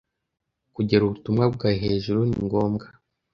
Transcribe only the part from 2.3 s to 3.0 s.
ngombwa